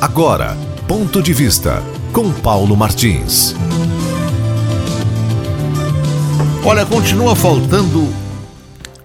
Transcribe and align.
Agora, 0.00 0.56
ponto 0.86 1.20
de 1.20 1.32
vista 1.32 1.82
com 2.12 2.32
Paulo 2.32 2.76
Martins. 2.76 3.56
Olha, 6.64 6.86
continua 6.86 7.34
faltando 7.34 8.08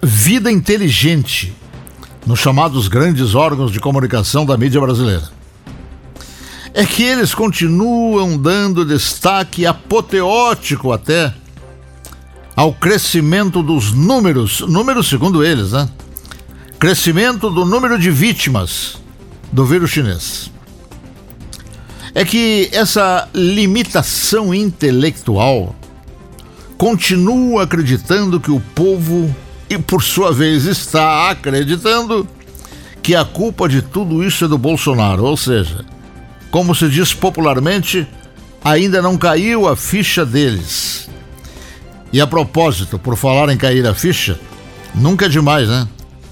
vida 0.00 0.52
inteligente 0.52 1.52
nos 2.24 2.38
chamados 2.38 2.86
grandes 2.86 3.34
órgãos 3.34 3.72
de 3.72 3.80
comunicação 3.80 4.46
da 4.46 4.56
mídia 4.56 4.80
brasileira. 4.80 5.28
É 6.72 6.86
que 6.86 7.02
eles 7.02 7.34
continuam 7.34 8.38
dando 8.38 8.84
destaque 8.84 9.66
apoteótico 9.66 10.92
até 10.92 11.34
ao 12.54 12.72
crescimento 12.72 13.64
dos 13.64 13.92
números, 13.92 14.60
números 14.60 15.08
segundo 15.08 15.44
eles, 15.44 15.72
né? 15.72 15.88
Crescimento 16.78 17.50
do 17.50 17.64
número 17.64 17.98
de 17.98 18.12
vítimas 18.12 18.96
do 19.50 19.66
vírus 19.66 19.90
chinês 19.90 20.53
é 22.14 22.24
que 22.24 22.70
essa 22.72 23.28
limitação 23.34 24.54
intelectual 24.54 25.74
continua 26.78 27.64
acreditando 27.64 28.38
que 28.38 28.52
o 28.52 28.60
povo, 28.60 29.34
e 29.68 29.76
por 29.78 30.02
sua 30.02 30.32
vez 30.32 30.64
está 30.64 31.30
acreditando, 31.30 32.26
que 33.02 33.16
a 33.16 33.24
culpa 33.24 33.68
de 33.68 33.82
tudo 33.82 34.22
isso 34.22 34.44
é 34.44 34.48
do 34.48 34.56
Bolsonaro. 34.56 35.24
Ou 35.24 35.36
seja, 35.36 35.84
como 36.50 36.74
se 36.74 36.88
diz 36.88 37.12
popularmente, 37.12 38.06
ainda 38.62 39.02
não 39.02 39.18
caiu 39.18 39.66
a 39.66 39.76
ficha 39.76 40.24
deles. 40.24 41.08
E 42.12 42.20
a 42.20 42.26
propósito, 42.26 42.96
por 42.96 43.16
falar 43.16 43.52
em 43.52 43.56
cair 43.56 43.84
a 43.86 43.94
ficha, 43.94 44.38
nunca 44.94 45.26
é 45.26 45.28
demais, 45.28 45.68
né? 45.68 45.88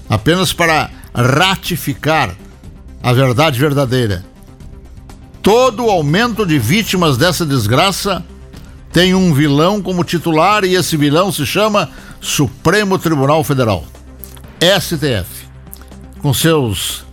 Apenas 0.09 0.53
para 0.53 0.89
ratificar 1.13 2.33
a 3.01 3.11
verdade 3.11 3.59
verdadeira 3.59 4.32
Todo 5.43 5.89
aumento 5.89 6.45
de 6.45 6.57
vítimas 6.57 7.17
dessa 7.17 7.45
desgraça 7.45 8.23
tem 8.93 9.13
um 9.13 9.33
vilão 9.33 9.81
como 9.81 10.01
titular 10.01 10.63
e 10.63 10.75
esse 10.75 10.95
vilão 10.95 11.33
se 11.33 11.45
chama 11.45 11.89
Supremo 12.21 12.97
Tribunal 12.97 13.43
Federal, 13.43 13.83
STF, 14.61 15.45
com 16.21 16.33
seus 16.33 17.03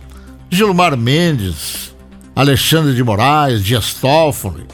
Gilmar 0.49 0.95
Mendes, 0.95 1.93
Alexandre 2.33 2.95
de 2.95 3.03
Moraes, 3.03 3.65
Dias 3.65 3.95
Toffoli, 3.95 4.65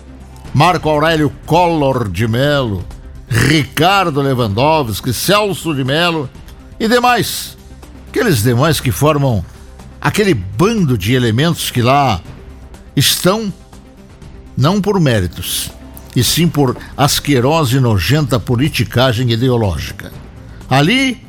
Marco 0.53 0.87
Aurélio 0.87 1.33
Collor 1.47 2.09
de 2.09 2.27
Mello, 2.27 2.85
Ricardo 3.27 4.21
Lewandowski, 4.21 5.11
Celso 5.11 5.73
de 5.73 5.83
Mello 5.83 6.29
e 6.79 6.87
demais, 6.87 7.57
aqueles 8.07 8.43
demais 8.43 8.79
que 8.79 8.91
formam 8.91 9.43
aquele 9.99 10.35
bando 10.35 10.95
de 10.95 11.15
elementos 11.15 11.71
que 11.71 11.81
lá 11.81 12.21
estão 12.97 13.53
não 14.57 14.81
por 14.81 14.99
méritos, 14.99 15.69
e 16.15 16.23
sim 16.23 16.47
por 16.47 16.75
asquerosa 16.97 17.77
e 17.77 17.79
nojenta 17.79 18.39
politicagem 18.39 19.31
ideológica. 19.31 20.11
Ali, 20.67 21.23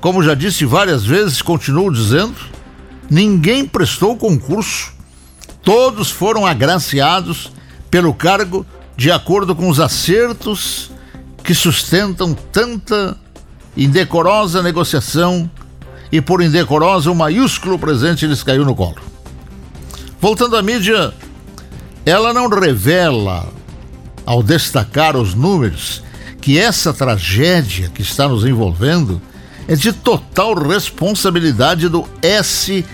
como 0.00 0.22
já 0.22 0.34
disse 0.34 0.64
várias 0.64 1.04
vezes, 1.04 1.42
continuo 1.42 1.92
dizendo, 1.92 2.36
ninguém 3.10 3.66
prestou 3.66 4.16
concurso, 4.16 4.94
todos 5.62 6.10
foram 6.10 6.46
agraciados 6.46 7.52
pelo 7.90 8.14
cargo 8.14 8.64
de 8.96 9.10
acordo 9.10 9.54
com 9.54 9.68
os 9.68 9.78
acertos 9.78 10.90
que 11.44 11.54
sustentam 11.54 12.32
tanta 12.32 13.16
indecorosa 13.76 14.62
negociação 14.62 15.50
e 16.10 16.20
por 16.20 16.42
indecorosa 16.42 17.10
o 17.10 17.14
maiúsculo 17.14 17.78
presente 17.78 18.26
lhes 18.26 18.42
caiu 18.42 18.64
no 18.64 18.74
colo. 18.74 19.09
Voltando 20.20 20.54
à 20.54 20.62
mídia, 20.62 21.14
ela 22.04 22.34
não 22.34 22.46
revela, 22.48 23.48
ao 24.26 24.42
destacar 24.42 25.16
os 25.16 25.34
números, 25.34 26.02
que 26.42 26.58
essa 26.58 26.92
tragédia 26.92 27.88
que 27.88 28.02
está 28.02 28.28
nos 28.28 28.44
envolvendo 28.44 29.20
é 29.66 29.74
de 29.74 29.94
total 29.94 30.54
responsabilidade 30.54 31.88
do 31.88 32.06
STF. 32.22 32.90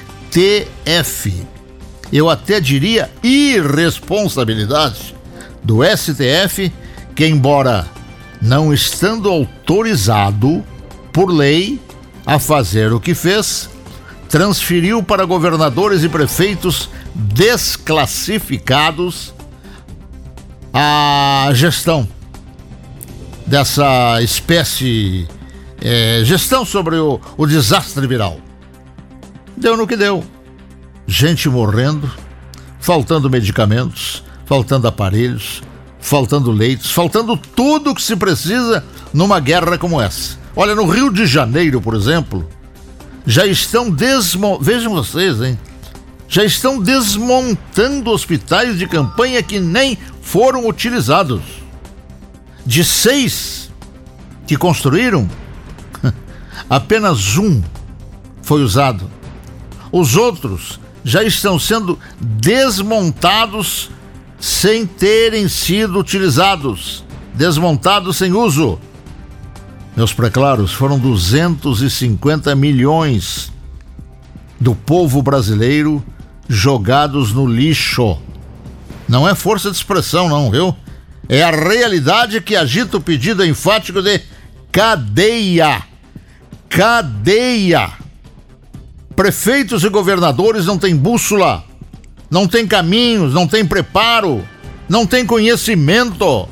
Eu 2.12 2.31
até 2.31 2.60
diria 2.60 3.10
irresponsabilidade 3.25 5.16
do 5.64 5.81
STF, 5.82 6.72
que, 7.14 7.26
embora 7.26 7.87
não 8.41 8.72
estando 8.72 9.28
autorizado 9.28 10.64
por 11.12 11.28
lei 11.28 11.81
a 12.25 12.38
fazer 12.38 12.93
o 12.93 13.00
que 13.00 13.14
fez, 13.14 13.69
transferiu 14.28 15.03
para 15.03 15.25
governadores 15.25 16.04
e 16.04 16.08
prefeitos 16.08 16.88
desclassificados 17.16 19.34
a 20.72 21.50
gestão 21.54 22.09
dessa 23.47 24.21
espécie, 24.22 25.28
é, 25.81 26.22
gestão 26.25 26.65
sobre 26.65 26.97
o, 26.97 27.21
o 27.37 27.47
desastre 27.47 28.05
viral. 28.06 28.41
Deu 29.56 29.76
no 29.76 29.87
que 29.87 29.97
deu. 29.97 30.25
Gente 31.06 31.49
morrendo, 31.49 32.10
faltando 32.81 33.31
medicamentos, 33.31 34.25
faltando 34.44 34.88
aparelhos, 34.88 35.62
faltando 36.00 36.50
leitos, 36.50 36.91
faltando 36.91 37.37
tudo 37.37 37.94
que 37.94 38.03
se 38.03 38.16
precisa 38.16 38.84
numa 39.15 39.38
guerra 39.41 39.78
como 39.78 40.00
essa. 40.00 40.37
Olha, 40.55 40.75
no 40.75 40.87
Rio 40.87 41.12
de 41.12 41.26
Janeiro, 41.26 41.81
por 41.81 41.94
exemplo, 41.94 42.49
já 43.25 43.47
estão 43.47 43.91
desmontando. 43.91 44.65
Vejam 44.65 44.93
vocês, 44.93 45.41
hein? 45.41 45.59
Já 46.28 46.44
estão 46.44 46.81
desmontando 46.81 48.10
hospitais 48.10 48.78
de 48.78 48.87
campanha 48.87 49.42
que 49.42 49.60
nem 49.60 49.97
foram 50.20 50.66
utilizados. 50.69 51.42
De 52.64 52.84
seis 52.84 53.70
que 54.47 54.56
construíram, 54.56 55.28
apenas 56.69 57.37
um 57.37 57.62
foi 58.42 58.62
usado. 58.62 59.10
Os 59.92 60.16
outros 60.16 60.81
já 61.04 61.22
estão 61.22 61.59
sendo 61.59 61.98
desmontados 62.20 63.91
sem 64.38 64.84
terem 64.84 65.48
sido 65.48 65.98
utilizados, 65.98 67.04
desmontados 67.34 68.16
sem 68.16 68.32
uso. 68.32 68.78
Meus 69.97 70.12
preclaros, 70.12 70.72
foram 70.72 70.98
250 70.98 72.54
milhões 72.54 73.53
do 74.60 74.75
povo 74.75 75.22
brasileiro 75.22 76.04
jogados 76.48 77.32
no 77.32 77.46
lixo. 77.46 78.18
Não 79.08 79.28
é 79.28 79.34
força 79.34 79.70
de 79.70 79.76
expressão, 79.76 80.28
não, 80.28 80.50
viu? 80.50 80.74
É 81.28 81.42
a 81.42 81.50
realidade 81.50 82.40
que 82.40 82.54
agita 82.54 82.96
o 82.96 83.00
pedido 83.00 83.44
enfático 83.44 84.00
de 84.00 84.20
cadeia. 84.70 85.82
Cadeia. 86.68 87.90
Prefeitos 89.14 89.82
e 89.82 89.88
governadores 89.88 90.66
não 90.66 90.78
têm 90.78 90.94
bússola, 90.94 91.64
não 92.30 92.46
têm 92.46 92.66
caminhos, 92.66 93.32
não 93.32 93.48
têm 93.48 93.64
preparo, 93.64 94.46
não 94.88 95.06
têm 95.06 95.24
conhecimento, 95.24 96.48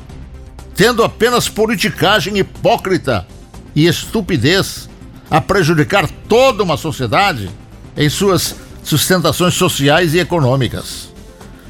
tendo 0.75 1.03
apenas 1.03 1.47
politicagem 1.47 2.37
hipócrita 2.39 3.27
e 3.75 3.85
estupidez 3.85 4.89
a 5.29 5.39
prejudicar 5.39 6.09
toda 6.27 6.63
uma 6.63 6.75
sociedade 6.75 7.49
em 7.95 8.09
suas 8.09 8.55
sustentações 8.85 9.55
sociais 9.55 10.13
e 10.13 10.19
econômicas. 10.19 11.09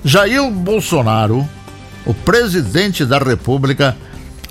Jair 0.03 0.51
Bolsonaro, 0.51 1.47
o 2.05 2.13
presidente 2.13 3.05
da 3.05 3.17
República, 3.17 3.97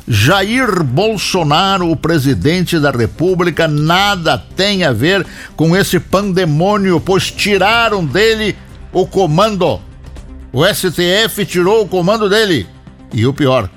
Jair 0.08 0.82
Bolsonaro, 0.82 1.91
o 1.91 1.97
presidente 1.97 2.78
da 2.80 2.91
República, 2.91 3.69
nada 3.69 4.36
tem 4.56 4.83
a 4.83 4.92
ver 4.92 5.24
com 5.54 5.77
esse 5.77 6.00
pandemônio, 6.00 7.00
pois 7.00 7.30
tiraram 7.30 8.04
dele 8.04 8.56
o 8.92 9.06
comando. 9.06 9.80
O 10.53 10.65
STF 10.66 11.44
tirou 11.47 11.83
o 11.83 11.89
comando 11.89 12.28
dele. 12.28 12.66
E 13.12 13.27
o 13.27 13.33
pior, 13.33 13.71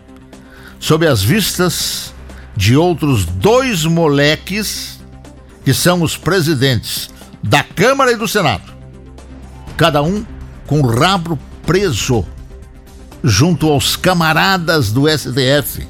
sob 0.80 1.06
as 1.06 1.22
vistas 1.22 2.14
de 2.56 2.76
outros 2.76 3.26
dois 3.26 3.86
moleques 3.86 5.00
que 5.64 5.74
são 5.74 6.02
os 6.02 6.18
presidentes 6.18 7.10
da 7.44 7.62
Câmara 7.62 8.12
e 8.12 8.16
do 8.16 8.28
Senado. 8.28 8.77
Cada 9.78 10.02
um 10.02 10.26
com 10.66 10.82
o 10.82 10.88
rabo 10.88 11.38
preso 11.66 12.26
junto 13.24 13.70
aos 13.70 13.96
camaradas 13.96 14.92
do 14.92 15.08
STF, 15.08 15.88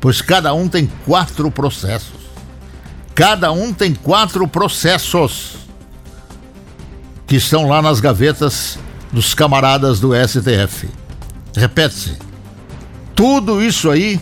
pois 0.00 0.22
cada 0.22 0.54
um 0.54 0.66
tem 0.66 0.90
quatro 1.04 1.50
processos. 1.50 2.22
Cada 3.14 3.52
um 3.52 3.72
tem 3.72 3.94
quatro 3.94 4.48
processos 4.48 5.56
que 7.26 7.36
estão 7.36 7.68
lá 7.68 7.82
nas 7.82 8.00
gavetas 8.00 8.78
dos 9.12 9.34
camaradas 9.34 10.00
do 10.00 10.12
STF. 10.14 10.88
Repete-se. 11.54 12.16
Tudo 13.14 13.62
isso 13.62 13.90
aí 13.90 14.18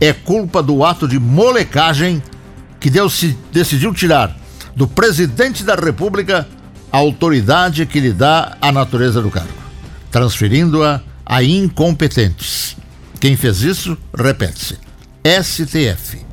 é 0.00 0.14
culpa 0.14 0.62
do 0.62 0.82
ato 0.82 1.06
de 1.06 1.18
molecagem 1.18 2.22
que 2.80 2.88
Deus 2.88 3.12
se 3.12 3.36
decidiu 3.52 3.92
tirar 3.92 4.34
do 4.74 4.86
presidente 4.88 5.62
da 5.62 5.74
República 5.74 6.48
a 6.92 6.96
autoridade 6.98 7.86
que 7.86 8.00
lhe 8.00 8.12
dá 8.12 8.56
a 8.60 8.72
natureza 8.72 9.20
do 9.20 9.30
cargo. 9.30 9.58
transferindo-a 10.10 11.02
a 11.24 11.42
incompetentes. 11.42 12.76
Quem 13.20 13.36
fez 13.36 13.60
isso, 13.60 13.96
repete-se. 14.16 14.78
STF, 15.42 16.24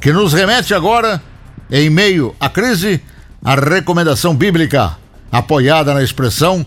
que 0.00 0.12
nos 0.12 0.32
remete 0.32 0.74
agora, 0.74 1.22
em 1.70 1.88
meio 1.88 2.34
à 2.40 2.48
crise, 2.48 3.00
à 3.44 3.54
recomendação 3.54 4.34
bíblica, 4.34 4.96
apoiada 5.30 5.94
na 5.94 6.02
expressão: 6.02 6.66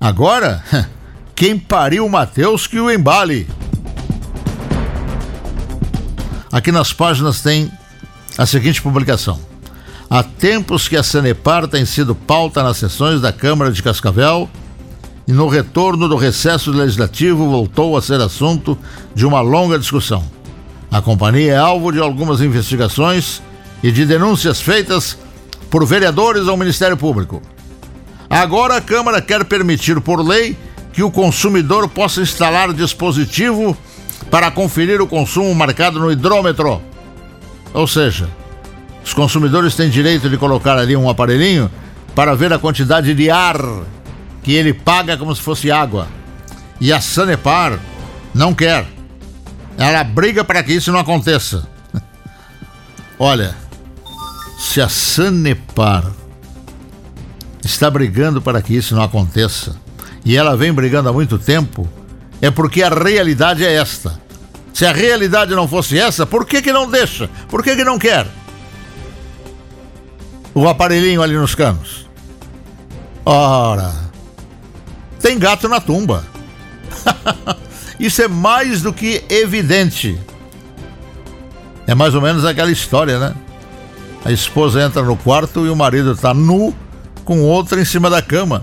agora, 0.00 0.62
quem 1.34 1.58
pariu 1.58 2.08
Mateus 2.08 2.68
que 2.68 2.78
o 2.78 2.90
embale. 2.90 3.48
Aqui 6.52 6.70
nas 6.70 6.92
páginas 6.92 7.42
tem 7.42 7.70
a 8.38 8.46
seguinte 8.46 8.80
publicação. 8.80 9.40
Há 10.08 10.22
tempos 10.22 10.86
que 10.86 10.96
a 10.96 11.02
Sanepar 11.02 11.66
tem 11.66 11.84
sido 11.84 12.14
pauta 12.14 12.62
nas 12.62 12.76
sessões 12.76 13.20
da 13.20 13.32
Câmara 13.32 13.72
de 13.72 13.82
Cascavel 13.82 14.48
e 15.26 15.32
no 15.32 15.48
retorno 15.48 16.08
do 16.08 16.16
recesso 16.16 16.70
legislativo 16.70 17.50
voltou 17.50 17.96
a 17.96 18.02
ser 18.02 18.20
assunto 18.20 18.78
de 19.14 19.26
uma 19.26 19.40
longa 19.40 19.76
discussão. 19.78 20.22
A 20.92 21.02
companhia 21.02 21.54
é 21.54 21.56
alvo 21.56 21.90
de 21.90 21.98
algumas 21.98 22.40
investigações 22.40 23.42
e 23.82 23.90
de 23.90 24.06
denúncias 24.06 24.60
feitas 24.60 25.18
por 25.68 25.84
vereadores 25.84 26.46
ao 26.46 26.56
Ministério 26.56 26.96
Público. 26.96 27.42
Agora 28.30 28.76
a 28.76 28.80
Câmara 28.80 29.20
quer 29.20 29.44
permitir 29.44 30.00
por 30.00 30.24
lei 30.24 30.56
que 30.92 31.02
o 31.02 31.10
consumidor 31.10 31.88
possa 31.88 32.20
instalar 32.20 32.72
dispositivo 32.72 33.76
para 34.30 34.52
conferir 34.52 35.00
o 35.00 35.06
consumo 35.06 35.52
marcado 35.52 35.98
no 35.98 36.12
hidrômetro. 36.12 36.80
Ou 37.74 37.86
seja, 37.88 38.28
os 39.06 39.14
consumidores 39.14 39.76
têm 39.76 39.88
direito 39.88 40.28
de 40.28 40.36
colocar 40.36 40.76
ali 40.76 40.96
um 40.96 41.08
aparelhinho 41.08 41.70
para 42.12 42.34
ver 42.34 42.52
a 42.52 42.58
quantidade 42.58 43.14
de 43.14 43.30
ar 43.30 43.56
que 44.42 44.52
ele 44.52 44.74
paga 44.74 45.16
como 45.16 45.32
se 45.32 45.40
fosse 45.40 45.70
água. 45.70 46.08
E 46.80 46.92
a 46.92 47.00
Sanepar 47.00 47.78
não 48.34 48.52
quer. 48.52 48.84
Ela 49.78 50.02
briga 50.02 50.44
para 50.44 50.60
que 50.60 50.72
isso 50.72 50.90
não 50.90 50.98
aconteça. 50.98 51.68
Olha, 53.16 53.54
se 54.58 54.80
a 54.80 54.88
Sanepar 54.88 56.10
está 57.64 57.88
brigando 57.88 58.42
para 58.42 58.60
que 58.60 58.74
isso 58.74 58.96
não 58.96 59.04
aconteça, 59.04 59.76
e 60.24 60.36
ela 60.36 60.56
vem 60.56 60.72
brigando 60.72 61.08
há 61.08 61.12
muito 61.12 61.38
tempo, 61.38 61.88
é 62.42 62.50
porque 62.50 62.82
a 62.82 62.88
realidade 62.88 63.64
é 63.64 63.72
esta. 63.74 64.20
Se 64.74 64.84
a 64.84 64.92
realidade 64.92 65.54
não 65.54 65.68
fosse 65.68 65.96
essa, 65.96 66.26
por 66.26 66.44
que, 66.44 66.60
que 66.60 66.72
não 66.72 66.90
deixa? 66.90 67.30
Por 67.48 67.62
que, 67.62 67.76
que 67.76 67.84
não 67.84 68.00
quer? 68.00 68.26
O 70.56 70.66
aparelhinho 70.66 71.22
ali 71.22 71.34
nos 71.34 71.54
canos. 71.54 72.08
Ora, 73.26 73.92
tem 75.20 75.38
gato 75.38 75.68
na 75.68 75.82
tumba. 75.82 76.24
Isso 78.00 78.22
é 78.22 78.26
mais 78.26 78.80
do 78.80 78.90
que 78.90 79.22
evidente. 79.28 80.18
É 81.86 81.94
mais 81.94 82.14
ou 82.14 82.22
menos 82.22 82.42
aquela 82.46 82.70
história, 82.70 83.18
né? 83.18 83.34
A 84.24 84.32
esposa 84.32 84.80
entra 84.80 85.02
no 85.02 85.14
quarto 85.14 85.66
e 85.66 85.68
o 85.68 85.76
marido 85.76 86.12
está 86.12 86.32
nu 86.32 86.74
com 87.22 87.42
outra 87.42 87.78
em 87.78 87.84
cima 87.84 88.08
da 88.08 88.22
cama. 88.22 88.62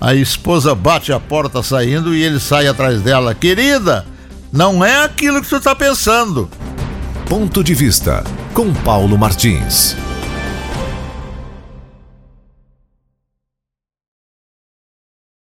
A 0.00 0.12
esposa 0.12 0.74
bate 0.74 1.12
a 1.12 1.20
porta 1.20 1.62
saindo 1.62 2.16
e 2.16 2.20
ele 2.20 2.40
sai 2.40 2.66
atrás 2.66 3.00
dela. 3.00 3.32
Querida, 3.32 4.04
não 4.52 4.84
é 4.84 5.04
aquilo 5.04 5.40
que 5.40 5.48
tu 5.48 5.56
está 5.58 5.72
pensando. 5.72 6.50
Ponto 7.28 7.62
de 7.62 7.74
vista 7.74 8.24
com 8.52 8.74
Paulo 8.74 9.16
Martins. 9.16 9.96